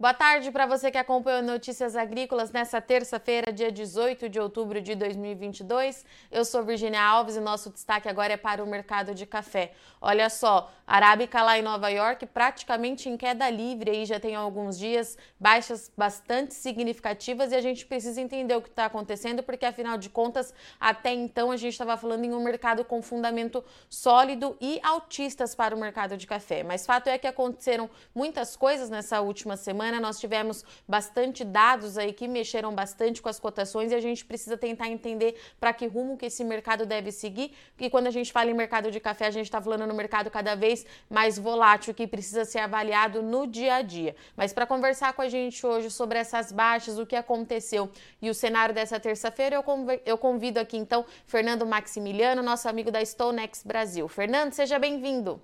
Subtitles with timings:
[0.00, 4.94] Boa tarde para você que acompanha Notícias Agrícolas nessa terça-feira, dia 18 de outubro de
[4.94, 6.06] 2022.
[6.30, 9.72] Eu sou Virginia Alves e nosso destaque agora é para o mercado de café.
[10.00, 14.78] Olha só, arábica lá em Nova York praticamente em queda livre aí já tem alguns
[14.78, 19.98] dias, baixas bastante significativas e a gente precisa entender o que está acontecendo porque afinal
[19.98, 24.78] de contas até então a gente estava falando em um mercado com fundamento sólido e
[24.80, 26.62] altistas para o mercado de café.
[26.62, 31.96] Mas fato é que aconteceram muitas coisas nessa última semana semana nós tivemos bastante dados
[31.96, 35.86] aí que mexeram bastante com as cotações e a gente precisa tentar entender para que
[35.86, 37.52] rumo que esse mercado deve seguir.
[37.80, 40.30] E quando a gente fala em mercado de café, a gente está falando no mercado
[40.30, 44.14] cada vez mais volátil que precisa ser avaliado no dia a dia.
[44.36, 48.34] Mas para conversar com a gente hoje sobre essas baixas, o que aconteceu e o
[48.34, 49.64] cenário dessa terça-feira,
[50.04, 54.06] eu convido aqui então Fernando Maximiliano, nosso amigo da StoneX Brasil.
[54.06, 55.40] Fernando, seja bem-vindo.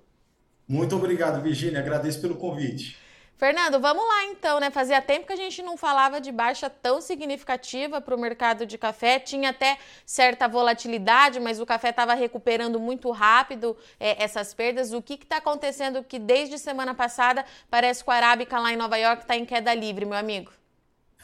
[0.67, 1.79] Muito obrigado, Virginia.
[1.79, 3.04] Agradeço pelo convite.
[3.37, 4.71] Fernando, vamos lá então, né?
[4.71, 8.77] Fazia tempo que a gente não falava de baixa tão significativa para o mercado de
[8.77, 9.19] café.
[9.19, 14.93] Tinha até certa volatilidade, mas o café estava recuperando muito rápido é, essas perdas.
[14.93, 18.95] O que está acontecendo que desde semana passada parece que o Arábica lá em Nova
[18.95, 20.53] York está em queda livre, meu amigo?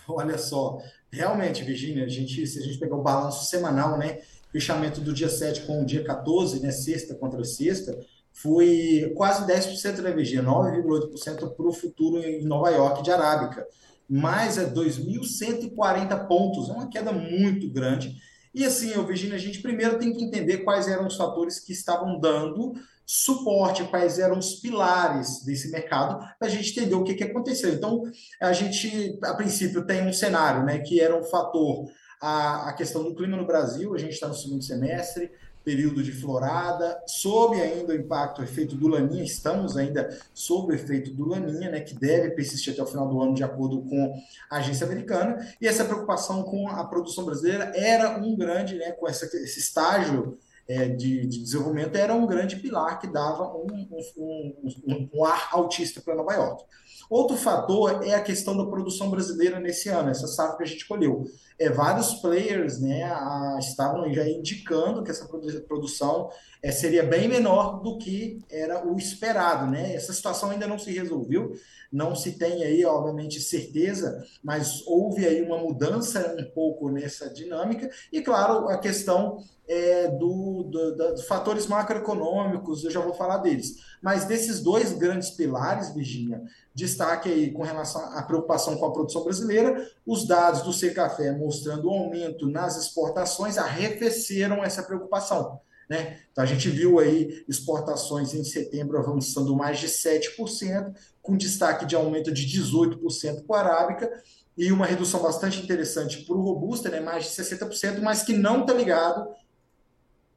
[0.05, 4.19] Olha só, realmente, Virginia, a gente, se a gente pegar o balanço semanal, né?
[4.51, 6.71] Fechamento do dia 7 com o dia 14, né?
[6.71, 7.97] Sexta contra sexta
[8.33, 13.65] foi quase 10% da VG, 9,8% para o futuro em Nova York de Arábica.
[14.09, 18.15] Mais é 2.140 pontos, é uma queda muito grande.
[18.53, 22.19] E assim, Virginia, a gente primeiro tem que entender quais eram os fatores que estavam
[22.19, 22.73] dando
[23.05, 27.73] suporte, quais eram os pilares desse mercado, para a gente entender o que, que aconteceu.
[27.73, 28.03] Então,
[28.41, 31.85] a gente, a princípio, tem um cenário né, que era um fator,
[32.21, 35.31] a questão do clima no Brasil, a gente está no segundo semestre,
[35.63, 40.75] período de florada, sob ainda o impacto, o efeito do Laninha, estamos ainda sob o
[40.75, 44.13] efeito do Laninha, né, que deve persistir até o final do ano, de acordo com
[44.49, 49.07] a agência americana, e essa preocupação com a produção brasileira era um grande, né, com
[49.07, 54.53] essa, esse estágio é, de, de, desenvolvimento, era um grande pilar que dava um, um,
[54.87, 56.63] um, um ar autista para Nova York.
[57.11, 60.87] Outro fator é a questão da produção brasileira nesse ano, essa safra que a gente
[60.87, 61.25] colheu
[61.59, 65.27] é, vários players né, a, estavam já indicando que essa
[65.67, 66.29] produção
[66.63, 69.69] é, seria bem menor do que era o esperado.
[69.69, 69.93] Né?
[69.93, 71.51] Essa situação ainda não se resolveu,
[71.91, 77.89] não se tem aí, obviamente, certeza, mas houve aí uma mudança um pouco nessa dinâmica,
[78.09, 79.37] e claro, a questão
[79.71, 83.77] é, do, do, do, dos fatores macroeconômicos, eu já vou falar deles.
[84.01, 86.43] Mas desses dois grandes pilares, Virginia,
[86.75, 91.87] destaque aí com relação à preocupação com a produção brasileira, os dados do Secafé mostrando
[91.87, 95.61] o aumento nas exportações arrefeceram essa preocupação.
[95.89, 96.19] Né?
[96.33, 101.95] Então a gente viu aí exportações em setembro avançando mais de 7%, com destaque de
[101.95, 104.11] aumento de 18% para a Arábica,
[104.57, 106.99] e uma redução bastante interessante para o Robusta, né?
[106.99, 109.29] mais de 60%, mas que não está ligado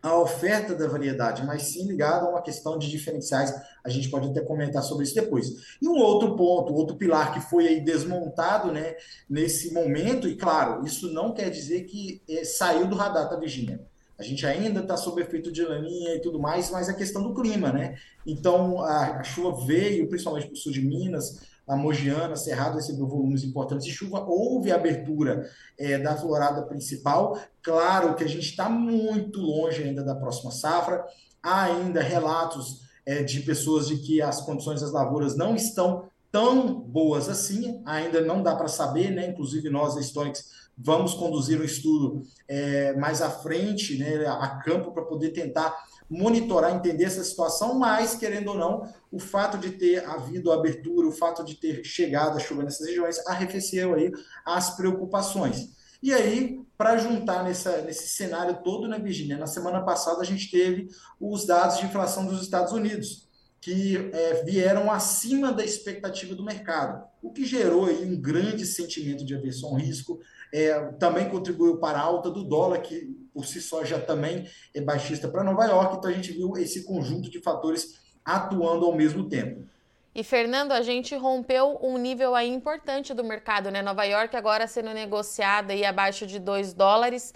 [0.04, 3.54] a oferta da variedade, mas sim ligado a uma questão de diferenciais.
[3.82, 5.76] A gente pode até comentar sobre isso depois.
[5.80, 10.84] E um outro ponto, outro pilar que foi aí desmontado né, nesse momento, e claro,
[10.84, 13.80] isso não quer dizer que é, saiu do radar, tá, Virginia?
[14.18, 17.32] A gente ainda está sob efeito de laninha e tudo mais, mas a questão do
[17.34, 17.96] clima, né?
[18.26, 23.06] Então, a, a chuva veio, principalmente para o sul de Minas, a Mogiana, Cerrado recebeu
[23.06, 25.48] volumes importantes de chuva, houve abertura
[25.78, 27.38] é, da florada principal.
[27.62, 31.04] Claro que a gente está muito longe ainda da próxima safra,
[31.42, 36.80] há ainda relatos é, de pessoas de que as condições das lavouras não estão tão
[36.80, 39.28] boas assim, ainda não dá para saber, né?
[39.28, 45.04] Inclusive nós, Stonix, vamos conduzir um estudo é, mais à frente, né, a campo, para
[45.04, 45.74] poder tentar
[46.08, 51.12] monitorar, entender essa situação, mas, querendo ou não, o fato de ter havido abertura, o
[51.12, 54.12] fato de ter chegado a chuva nessas regiões, arrefeceu aí
[54.44, 55.72] as preocupações.
[56.02, 59.38] E aí, para juntar nessa, nesse cenário todo, né, Virginia?
[59.38, 60.88] Na semana passada a gente teve
[61.18, 63.23] os dados de inflação dos Estados Unidos,
[63.64, 69.24] que é, vieram acima da expectativa do mercado, o que gerou aí um grande sentimento
[69.24, 70.20] de aversão ao risco,
[70.52, 74.82] é, também contribuiu para a alta do dólar, que por si só já também é
[74.82, 79.30] baixista para Nova York, então a gente viu esse conjunto de fatores atuando ao mesmo
[79.30, 79.66] tempo.
[80.14, 83.80] E Fernando, a gente rompeu um nível aí importante do mercado, né?
[83.80, 87.32] Nova York agora sendo negociada aí abaixo de 2 dólares.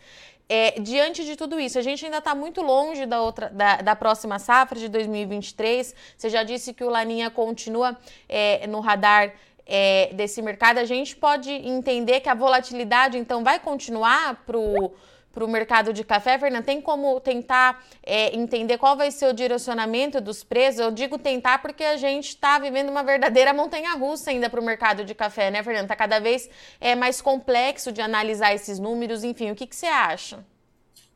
[0.49, 3.95] É, diante de tudo isso, a gente ainda está muito longe da, outra, da, da,
[3.95, 5.95] próxima safra de 2023.
[6.17, 9.35] Você já disse que o Laninha continua é, no radar
[9.67, 10.79] é, desse mercado.
[10.79, 14.95] A gente pode entender que a volatilidade, então, vai continuar para o
[15.33, 16.65] para o mercado de café, Fernanda?
[16.65, 20.81] Tem como tentar é, entender qual vai ser o direcionamento dos preços?
[20.81, 25.05] Eu digo tentar porque a gente está vivendo uma verdadeira montanha-russa ainda para o mercado
[25.05, 25.85] de café, né, Fernanda?
[25.85, 26.49] Está cada vez
[26.81, 29.23] é, mais complexo de analisar esses números.
[29.25, 30.45] Enfim, o que, que você acha?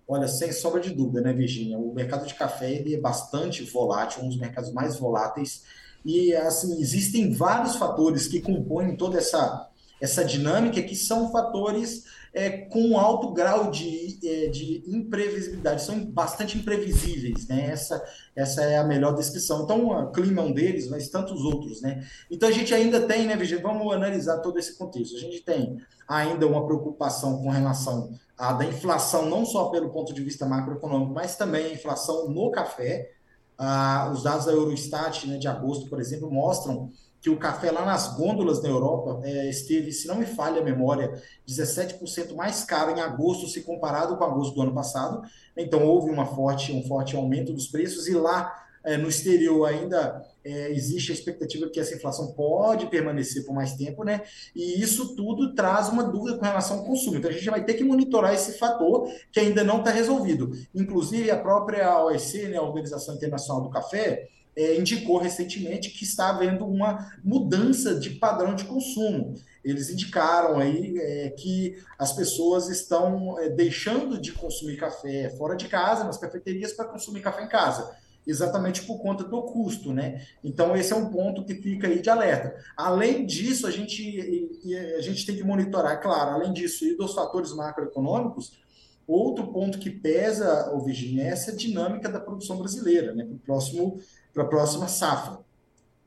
[0.07, 1.79] Olha, sem sombra de dúvida, né, Virginia?
[1.79, 5.63] O mercado de café ele é bastante volátil, um dos mercados mais voláteis.
[6.05, 9.71] E, assim, existem vários fatores que compõem toda essa,
[10.01, 12.05] essa dinâmica, que são fatores
[12.35, 17.67] é, com alto grau de, é, de imprevisibilidade, são bastante imprevisíveis, né?
[17.71, 18.03] Essa,
[18.35, 19.65] essa é a melhor descrição.
[19.65, 22.07] Então, o clima é um deles, mas tantos outros, né?
[22.31, 23.37] Então, a gente ainda tem, né?
[23.63, 25.17] Vamos analisar todo esse contexto.
[25.17, 25.77] A gente tem
[26.09, 31.13] ainda uma preocupação com relação a, da inflação, não só pelo ponto de vista macroeconômico,
[31.13, 33.11] mas também a inflação no café.
[33.59, 36.91] Ah, os dados da Eurostat né, de agosto, por exemplo, mostram
[37.23, 40.65] que o café lá nas gôndolas na Europa é, esteve, se não me falha a
[40.65, 45.23] memória, 17% mais caro em agosto se comparado com agosto do ano passado.
[45.57, 48.53] Então houve uma forte, um forte aumento dos preços e lá
[48.85, 53.75] é, no exterior ainda é, existe a expectativa que essa inflação pode permanecer por mais
[53.75, 54.23] tempo, né?
[54.53, 57.19] E isso tudo traz uma dúvida com relação ao consumo.
[57.19, 60.51] Então a gente vai ter que monitorar esse fator que ainda não está resolvido.
[60.75, 66.31] Inclusive a própria OEC, né, a Organização Internacional do Café, é, indicou recentemente que está
[66.31, 69.35] havendo uma mudança de padrão de consumo.
[69.65, 75.69] Eles indicaram aí é, que as pessoas estão é, deixando de consumir café fora de
[75.69, 80.25] casa, nas cafeterias, para consumir café em casa exatamente por conta do custo, né?
[80.45, 82.55] Então esse é um ponto que fica aí de alerta.
[82.77, 84.61] Além disso, a gente,
[84.97, 88.53] a gente tem que monitorar, claro, além disso e dos fatores macroeconômicos,
[89.07, 93.25] outro ponto que pesa, o Virginia, é essa dinâmica da produção brasileira, né?
[93.25, 93.99] Para próximo
[94.33, 95.39] para a próxima safra.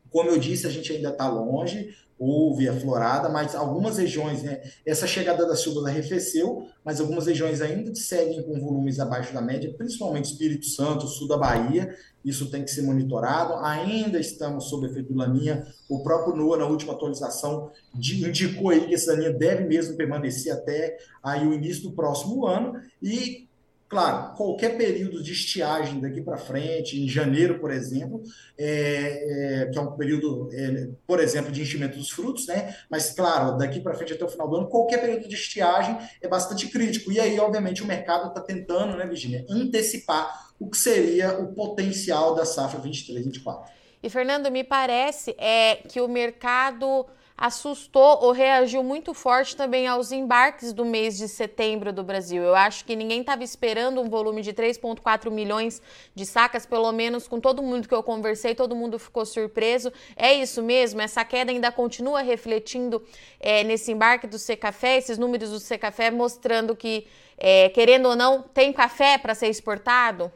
[0.10, 4.62] Como eu disse, a gente ainda está longe, houve a florada, mas algumas regiões, né,
[4.86, 9.74] essa chegada da chuva arrefeceu, mas algumas regiões ainda seguem com volumes abaixo da média,
[9.78, 11.94] principalmente Espírito Santo, sul da Bahia,
[12.24, 13.56] isso tem que ser monitorado.
[13.66, 18.94] Ainda estamos sob efeito do Laninha, o próprio NOAA, na última atualização, indicou aí que
[18.94, 23.45] esse Laninha deve mesmo permanecer até aí o início do próximo ano, e
[23.88, 28.24] Claro, qualquer período de estiagem daqui para frente, em janeiro, por exemplo,
[28.58, 32.76] é, é, que é um período, é, por exemplo, de enchimento dos frutos, né?
[32.90, 36.28] Mas, claro, daqui para frente até o final do ano, qualquer período de estiagem é
[36.28, 37.12] bastante crítico.
[37.12, 42.34] E aí, obviamente, o mercado está tentando, né, Virginia, antecipar o que seria o potencial
[42.34, 43.72] da safra 23, 24.
[44.02, 47.06] E, Fernando, me parece é, que o mercado
[47.38, 52.42] assustou ou reagiu muito forte também aos embarques do mês de setembro do Brasil.
[52.42, 55.82] Eu acho que ninguém estava esperando um volume de 3,4 milhões
[56.14, 59.92] de sacas, pelo menos com todo mundo que eu conversei, todo mundo ficou surpreso.
[60.16, 61.02] É isso mesmo?
[61.02, 63.04] Essa queda ainda continua refletindo
[63.40, 67.06] é, nesse embarque do Secafé, esses números do Secafé mostrando que,
[67.38, 70.32] é, querendo ou não, tem café para ser exportado?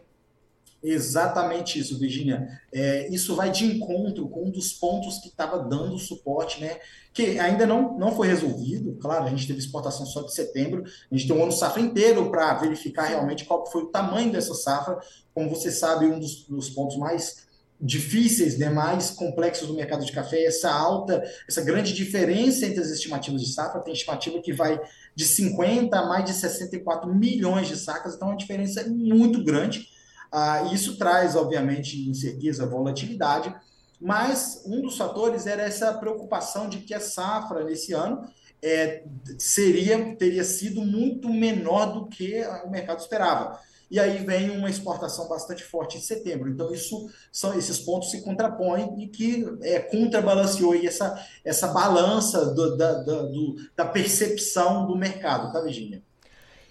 [0.82, 2.48] Exatamente isso, Virginia.
[2.72, 6.78] É, isso vai de encontro com um dos pontos que estava dando suporte, né?
[7.14, 8.98] Que ainda não, não foi resolvido.
[9.02, 12.30] Claro, a gente teve exportação só de setembro, a gente tem um ano safra inteiro
[12.32, 14.98] para verificar realmente qual foi o tamanho dessa safra.
[15.34, 17.50] Como você sabe, um dos, dos pontos mais
[17.82, 22.82] difíceis, né, mais complexos do mercado de café, é essa alta, essa grande diferença entre
[22.82, 24.80] as estimativas de safra, tem estimativa que vai
[25.16, 29.88] de 50 a mais de 64 milhões de sacas, então a diferença é muito grande.
[30.32, 33.54] Ah, isso traz, obviamente, incerteza, volatilidade,
[34.00, 38.30] mas um dos fatores era essa preocupação de que a safra nesse ano
[38.62, 39.04] é,
[39.38, 43.60] seria teria sido muito menor do que o mercado esperava.
[43.92, 46.48] E aí vem uma exportação bastante forte em setembro.
[46.48, 52.78] Então, isso são esses pontos se contrapõem e que é, contrabalanceou essa, essa balança do,
[52.78, 56.04] da, da, do, da percepção do mercado, tá, Virginia?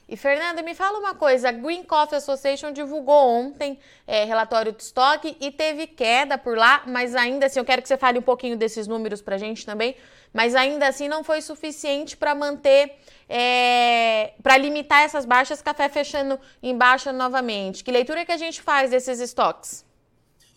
[0.08, 4.82] E Fernanda, me fala uma coisa: a Green Coffee Association divulgou ontem é, relatório de
[4.82, 8.22] estoque e teve queda por lá, mas ainda assim, eu quero que você fale um
[8.22, 9.94] pouquinho desses números para a gente também,
[10.32, 12.96] mas ainda assim não foi suficiente para manter,
[13.28, 17.84] é, para limitar essas baixas, café fechando em baixa novamente.
[17.84, 19.84] Que leitura que a gente faz desses estoques?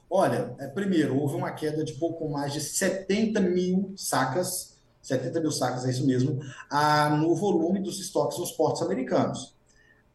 [0.09, 5.51] Olha, é, primeiro, houve uma queda de pouco mais de 70 mil sacas 70 mil
[5.51, 6.39] sacas, é isso mesmo,
[6.69, 9.55] a, no volume dos estoques nos portos americanos.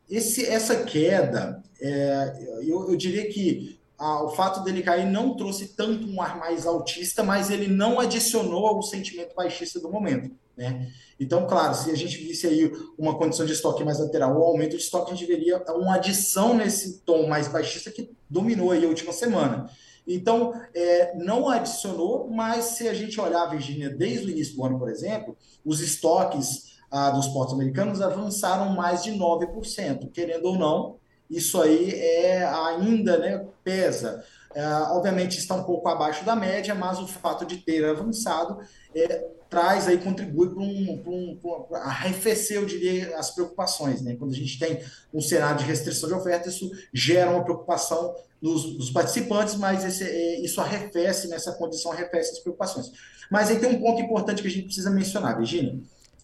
[0.09, 5.69] Esse, essa queda, é, eu, eu, diria que a, o fato dele cair não trouxe
[5.75, 10.31] tanto um ar mais altista, mas ele não adicionou ao sentimento baixista do momento.
[10.57, 10.90] Né?
[11.19, 14.76] Então, claro, se a gente visse aí uma condição de estoque mais lateral, o aumento
[14.76, 18.88] de estoque, a gente veria uma adição nesse tom mais baixista que dominou aí a
[18.88, 19.69] última semana.
[20.07, 24.79] Então, é, não adicionou, mas se a gente olhar, Virginia, desde o início do ano,
[24.79, 30.11] por exemplo, os estoques ah, dos portos americanos avançaram mais de 9%.
[30.13, 30.97] Querendo ou não,
[31.29, 34.25] isso aí é ainda né, pesa.
[34.55, 38.59] É, obviamente está um pouco abaixo da média, mas o fato de ter avançado
[38.95, 44.01] é, traz aí, contribui para um, um, arrefecer, eu diria, as preocupações.
[44.01, 44.17] Né?
[44.17, 44.81] Quando a gente tem
[45.13, 50.40] um cenário de restrição de oferta, isso gera uma preocupação nos, participantes, mas esse, é,
[50.40, 52.93] isso arrefece, nessa condição arrefece as preocupações.
[53.31, 55.78] Mas aí tem um ponto importante que a gente precisa mencionar, Virginia.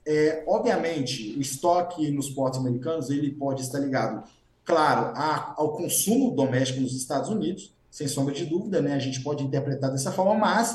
[0.05, 4.25] É, obviamente, o estoque nos portos americanos ele pode estar ligado,
[4.65, 8.95] claro, a, ao consumo doméstico nos Estados Unidos, sem sombra de dúvida, né?
[8.95, 10.75] A gente pode interpretar dessa forma, mas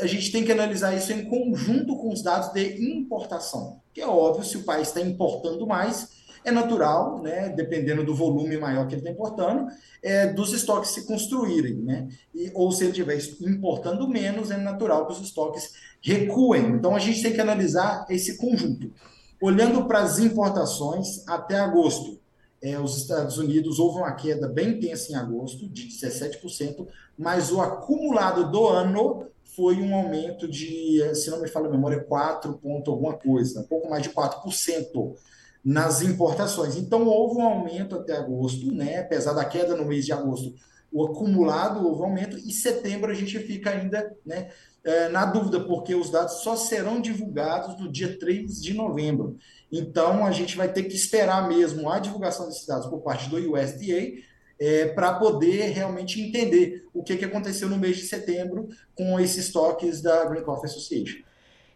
[0.00, 3.80] a gente tem que analisar isso em conjunto com os dados de importação.
[3.92, 8.56] Que é óbvio, se o país está importando mais, é natural, né, dependendo do volume
[8.58, 9.66] maior que ele está importando,
[10.02, 11.76] é, dos estoques se construírem.
[11.76, 12.08] Né?
[12.34, 15.72] E, ou se ele estiver importando menos, é natural que os estoques
[16.02, 16.66] recuem.
[16.66, 18.92] Então a gente tem que analisar esse conjunto.
[19.40, 22.20] Olhando para as importações, até agosto,
[22.62, 26.86] é, os Estados Unidos houve uma queda bem intensa em agosto, de 17%,
[27.16, 32.02] mas o acumulado do ano foi um aumento de, se não me falha a memória,
[32.02, 35.14] 4 ponto alguma coisa, pouco mais de 4%
[35.64, 36.76] nas importações.
[36.76, 38.98] Então, houve um aumento até agosto, né?
[38.98, 40.54] apesar da queda no mês de agosto,
[40.92, 44.50] o acumulado houve um aumento, e setembro a gente fica ainda né,
[44.84, 49.36] é, na dúvida, porque os dados só serão divulgados no dia 3 de novembro.
[49.72, 53.36] Então, a gente vai ter que esperar mesmo a divulgação desses dados por parte do
[53.36, 54.22] USDA
[54.60, 59.46] é, para poder realmente entender o que, que aconteceu no mês de setembro com esses
[59.46, 61.24] estoques da Green Coffee Association.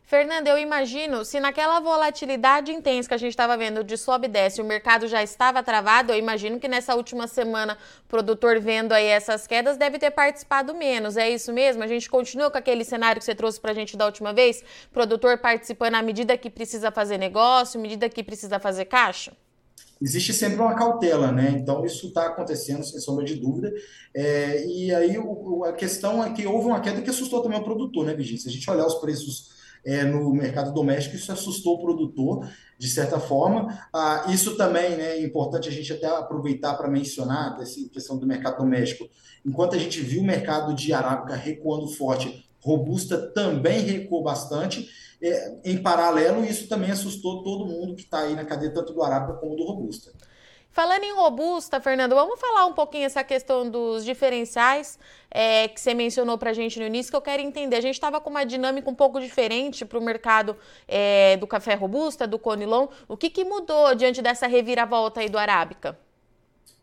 [0.08, 4.30] Fernanda, eu imagino, se naquela volatilidade intensa que a gente estava vendo de sobe e
[4.30, 8.92] desce, o mercado já estava travado, eu imagino que nessa última semana o produtor vendo
[8.92, 11.18] aí essas quedas deve ter participado menos.
[11.18, 11.82] É isso mesmo?
[11.82, 14.64] A gente continua com aquele cenário que você trouxe para a gente da última vez?
[14.90, 19.32] Produtor participando à medida que precisa fazer negócio, à medida que precisa fazer caixa?
[20.00, 21.50] existe sempre uma cautela, né?
[21.58, 23.70] Então, isso está acontecendo, sem sombra de dúvida.
[24.14, 27.64] É, e aí, o, a questão é que houve uma queda que assustou também o
[27.64, 28.40] produtor, né, Virginia?
[28.40, 32.88] Se a gente olhar os preços é, no mercado doméstico, isso assustou o produtor, de
[32.88, 33.78] certa forma.
[33.92, 38.26] Ah, isso também né, é importante a gente até aproveitar para mencionar dessa questão do
[38.26, 39.08] mercado doméstico.
[39.44, 44.88] Enquanto a gente viu o mercado de arábica recuando forte, robusta também recuou bastante.
[45.20, 49.02] É, em paralelo, isso também assustou todo mundo que está aí na cadeia, tanto do
[49.02, 50.12] arábica como do robusta.
[50.78, 54.96] Falando em robusta, Fernando, vamos falar um pouquinho essa questão dos diferenciais
[55.28, 57.74] é, que você mencionou para a gente no início, que eu quero entender.
[57.74, 60.56] A gente estava com uma dinâmica um pouco diferente para o mercado
[60.86, 62.86] é, do café robusta, do Conilon.
[63.08, 65.98] O que, que mudou diante dessa reviravolta aí do Arábica?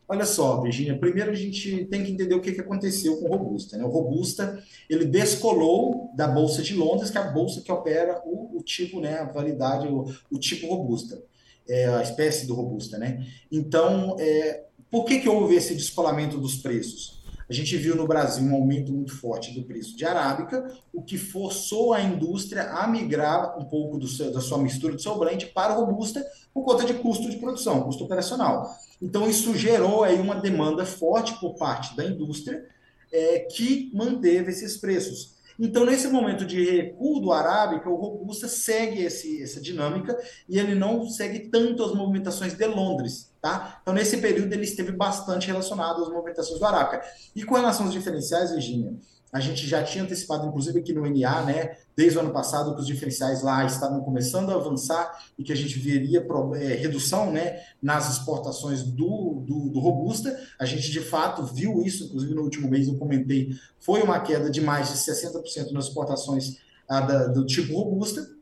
[0.09, 3.29] Olha só, Virginia, primeiro a gente tem que entender o que, que aconteceu com o
[3.29, 3.77] Robusta.
[3.77, 3.85] Né?
[3.85, 8.57] O Robusta, ele descolou da Bolsa de Londres, que é a bolsa que opera o,
[8.57, 11.17] o tipo, né, a validade, o, o tipo Robusta
[11.67, 13.25] é, a espécie do robusta, né?
[13.51, 17.15] Então, é, por que, que houve esse descolamento dos preços?
[17.47, 21.17] A gente viu no Brasil um aumento muito forte do preço de arábica, o que
[21.17, 25.77] forçou a indústria a migrar um pouco seu, da sua mistura de seu blend para
[25.77, 28.75] o robusta por conta de custo de produção, custo operacional.
[28.99, 32.65] Então isso gerou aí uma demanda forte por parte da indústria
[33.11, 35.34] é, que manteve esses preços.
[35.59, 40.75] Então, nesse momento de recuo do Arábica, o Robusta segue esse, essa dinâmica e ele
[40.75, 43.31] não segue tanto as movimentações de Londres.
[43.41, 43.79] Tá?
[43.81, 47.01] Então, nesse período, ele esteve bastante relacionado às movimentações do Arábica.
[47.35, 48.93] E com relação aos diferenciais, Virginia,
[49.31, 52.81] a gente já tinha antecipado, inclusive aqui no NA, né, desde o ano passado, que
[52.81, 57.61] os diferenciais lá estavam começando a avançar e que a gente veria é, redução né,
[57.81, 60.39] nas exportações do, do, do, Robusta.
[60.57, 64.49] A gente, de fato, viu isso, inclusive no último mês eu comentei, foi uma queda
[64.49, 68.35] de mais de 60% nas exportações ah, da, do tipo Robusta.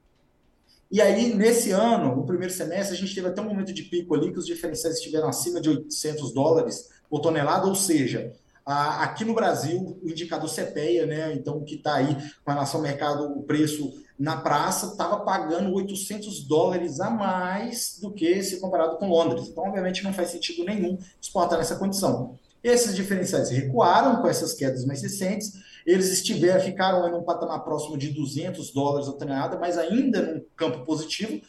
[0.91, 4.13] E aí, nesse ano, no primeiro semestre, a gente teve até um momento de pico
[4.13, 8.31] ali que os diferenciais estiveram acima de 800 dólares por tonelada, ou seja,
[8.65, 13.25] aqui no Brasil, o indicador CPEA, né, então que está aí com relação ao mercado,
[13.37, 19.09] o preço na praça, estava pagando 800 dólares a mais do que se comparado com
[19.09, 19.49] Londres.
[19.49, 22.37] Então, obviamente, não faz sentido nenhum exportar nessa condição.
[22.63, 25.51] Esses diferenciais recuaram com essas quedas mais recentes,
[25.85, 30.45] eles estiveram, ficaram em um patamar próximo de 200 dólares a tonelada, mas ainda num
[30.55, 31.41] campo positivo,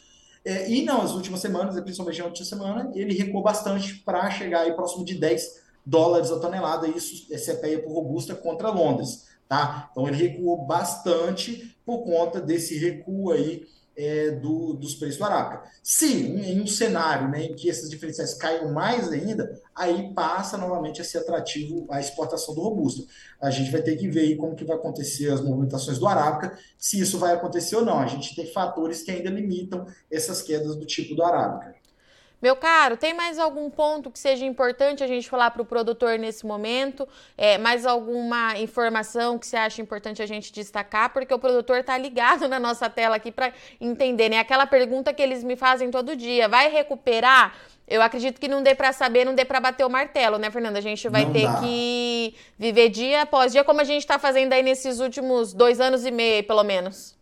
[0.43, 4.73] é, e nas últimas semanas, principalmente na última semana, ele recuou bastante para chegar aí
[4.73, 9.89] próximo de 10 dólares a tonelada, isso é CPEA por robusta contra Londres, tá?
[9.91, 15.63] Então ele recuou bastante por conta desse recuo aí é, do, dos preços do Arábica.
[15.81, 21.01] Se em um cenário né, em que esses diferenciais caiam mais ainda, aí passa novamente
[21.01, 23.07] a ser atrativo a exportação do robusto.
[23.41, 26.99] A gente vai ter que ver como que vai acontecer as movimentações do Arábica, se
[26.99, 27.99] isso vai acontecer ou não.
[27.99, 31.74] A gente tem fatores que ainda limitam essas quedas do tipo do Arábica.
[32.41, 36.19] Meu caro, tem mais algum ponto que seja importante a gente falar para o produtor
[36.19, 37.07] nesse momento?
[37.37, 41.11] É, mais alguma informação que você acha importante a gente destacar?
[41.11, 44.39] Porque o produtor está ligado na nossa tela aqui para entender, né?
[44.39, 47.55] Aquela pergunta que eles me fazem todo dia: vai recuperar?
[47.87, 50.79] Eu acredito que não dê para saber, não dê para bater o martelo, né, Fernanda?
[50.79, 51.59] A gente vai não ter dá.
[51.59, 56.03] que viver dia após dia, como a gente está fazendo aí nesses últimos dois anos
[56.03, 57.14] e meio, pelo menos.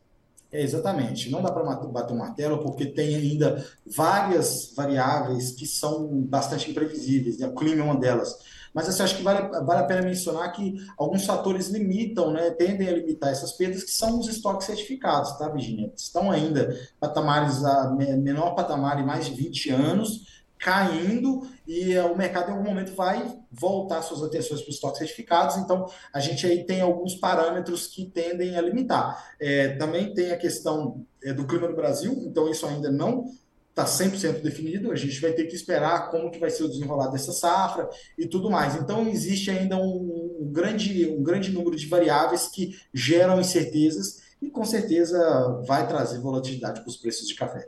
[0.53, 1.31] É, exatamente.
[1.31, 7.39] Não dá para bater um martelo porque tem ainda várias variáveis que são bastante imprevisíveis.
[7.39, 7.48] Né?
[7.48, 8.38] O clima é uma delas.
[8.72, 12.88] Mas assim, acho que vale, vale a pena mencionar que alguns fatores limitam, né, tendem
[12.88, 15.91] a limitar essas perdas, que são os estoques certificados, tá, Virginia?
[15.95, 22.17] Estão ainda patamares, a menor patamar em mais de 20 anos, caindo e uh, o
[22.17, 26.48] mercado em algum momento vai voltar suas atenções para os estoques certificados, então a gente
[26.48, 29.36] aí tem alguns parâmetros que tendem a limitar.
[29.39, 33.25] É, também tem a questão é, do clima no Brasil, então isso ainda não
[33.70, 37.08] está 100% definido, a gente vai ter que esperar como que vai ser o desenrolar
[37.08, 38.75] dessa safra e tudo mais.
[38.75, 44.50] Então existe ainda um, um grande, um grande número de variáveis que geram incertezas e
[44.50, 47.67] com certeza vai trazer volatilidade para os preços de café.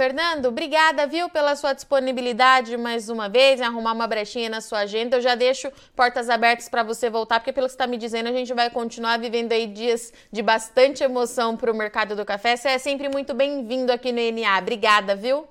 [0.00, 4.78] Fernando, obrigada, viu, pela sua disponibilidade mais uma vez, em arrumar uma brechinha na sua
[4.78, 5.18] agenda.
[5.18, 8.32] Eu já deixo portas abertas para você voltar, porque pelo que está me dizendo, a
[8.32, 12.56] gente vai continuar vivendo aí dias de bastante emoção para o mercado do café.
[12.56, 14.58] Você é sempre muito bem-vindo aqui no NA.
[14.58, 15.46] Obrigada, viu?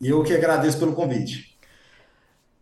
[0.00, 1.57] Eu que agradeço pelo convite.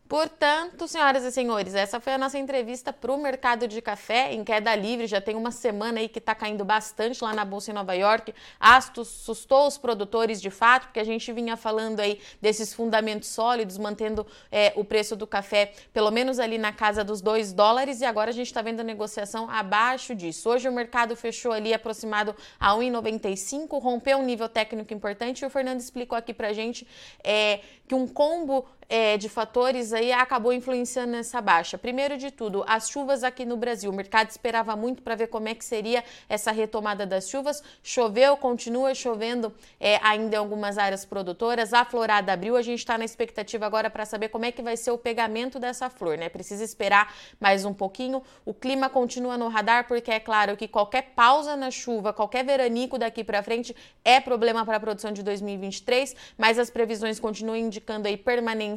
[0.09, 4.45] Portanto, senhoras e senhores, essa foi a nossa entrevista para o mercado de café em
[4.45, 5.09] queda livre.
[5.09, 8.33] Já tem uma semana aí que está caindo bastante lá na Bolsa em Nova York.
[8.61, 14.25] Assustou os produtores de fato, porque a gente vinha falando aí desses fundamentos sólidos, mantendo
[14.53, 18.31] é, o preço do café pelo menos ali na casa dos 2 dólares, e agora
[18.31, 20.49] a gente está vendo a negociação abaixo disso.
[20.49, 25.51] Hoje o mercado fechou ali aproximado a 1,95, rompeu um nível técnico importante, e o
[25.51, 26.87] Fernando explicou aqui para a gente
[27.25, 31.76] é, que um combo é, de fatores aí acabou influenciando nessa baixa.
[31.76, 33.90] Primeiro de tudo, as chuvas aqui no Brasil.
[33.90, 37.63] O mercado esperava muito para ver como é que seria essa retomada das chuvas.
[37.82, 41.73] Choveu, continua chovendo é, ainda em algumas áreas produtoras.
[41.73, 42.56] A florada abriu.
[42.56, 45.58] A gente está na expectativa agora para saber como é que vai ser o pegamento
[45.58, 46.28] dessa flor, né?
[46.28, 48.23] Precisa esperar mais um pouquinho.
[48.45, 52.99] O clima continua no radar porque é claro que qualquer pausa na chuva, qualquer veranico
[52.99, 58.06] daqui para frente é problema para a produção de 2023, mas as previsões continuam indicando
[58.08, 58.75] aí permanência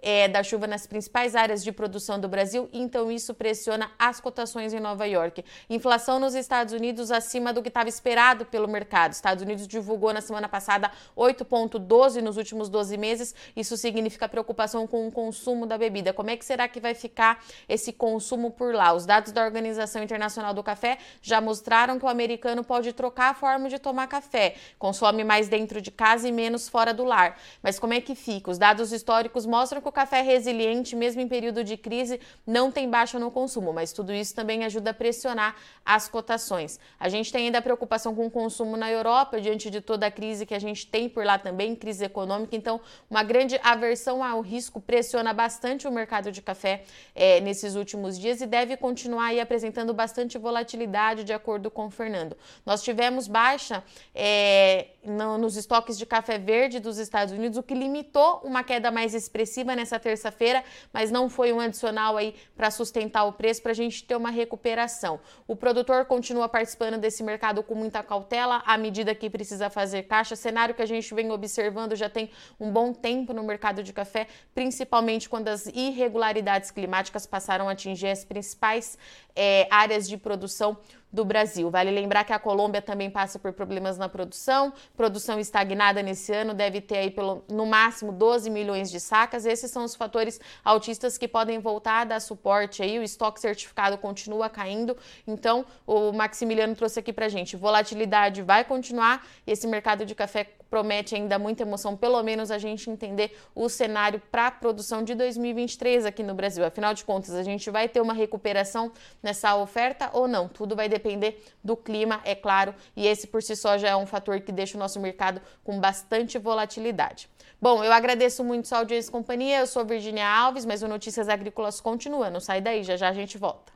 [0.00, 4.72] é, da chuva nas principais áreas de produção do Brasil, então isso pressiona as cotações
[4.72, 5.44] em Nova York.
[5.68, 9.12] Inflação nos Estados Unidos acima do que estava esperado pelo mercado.
[9.12, 13.34] Estados Unidos divulgou na semana passada 8,12 nos últimos 12 meses.
[13.54, 16.12] Isso significa preocupação com o consumo da bebida.
[16.12, 18.92] Como é que será que vai ficar esse consumo por lá?
[18.92, 23.34] Os dados da Organização Internacional do Café já mostraram que o americano pode trocar a
[23.34, 24.54] forma de tomar café.
[24.78, 27.38] Consome mais dentro de casa e menos fora do lar.
[27.62, 28.50] Mas como é que fica?
[28.50, 32.88] Os dados históricos mostram que o café resiliente, mesmo em período de crise, não tem
[32.88, 36.78] baixa no consumo, mas tudo isso também ajuda a pressionar as cotações.
[36.98, 40.10] A gente tem ainda a preocupação com o consumo na Europa, diante de toda a
[40.10, 44.40] crise que a gente tem por lá também, crise econômica, então uma grande aversão ao
[44.40, 49.40] risco pressiona bastante o mercado de café é, nesses últimos dias e deve continuar aí
[49.40, 52.36] apresentando bastante volatilidade, de acordo com o Fernando.
[52.64, 53.82] Nós tivemos baixa
[54.14, 58.90] é, no, nos estoques de café verde dos Estados Unidos, o que limitou uma queda
[58.90, 63.72] mais expressiva nessa terça-feira, mas não foi um adicional aí para sustentar o preço para
[63.72, 65.20] a gente ter uma recuperação.
[65.46, 70.36] O produtor continua participando desse mercado com muita cautela à medida que precisa fazer caixa.
[70.36, 74.26] Cenário que a gente vem observando já tem um bom tempo no mercado de café,
[74.54, 78.96] principalmente quando as irregularidades climáticas passaram a atingir as principais
[79.34, 80.78] é, áreas de produção
[81.12, 81.70] do Brasil.
[81.70, 86.52] Vale lembrar que a Colômbia também passa por problemas na produção, produção estagnada nesse ano,
[86.52, 89.46] deve ter aí pelo, no máximo 12 milhões de sacas.
[89.46, 92.98] Esses são os fatores altistas que podem voltar a dar suporte aí.
[92.98, 94.96] O estoque certificado continua caindo.
[95.26, 101.14] Então, o Maximiliano trouxe aqui pra gente, volatilidade vai continuar esse mercado de café promete
[101.14, 106.06] ainda muita emoção, pelo menos a gente entender o cenário para a produção de 2023
[106.06, 106.64] aqui no Brasil.
[106.64, 110.48] Afinal de contas, a gente vai ter uma recuperação nessa oferta ou não?
[110.48, 114.06] Tudo vai depender do clima, é claro, e esse por si só já é um
[114.06, 117.28] fator que deixa o nosso mercado com bastante volatilidade.
[117.60, 119.60] Bom, eu agradeço muito sua audiência e companhia.
[119.60, 122.28] Eu sou Virginia Alves, mas o Notícias Agrícolas continua.
[122.28, 123.75] Não sai daí, já já a gente volta.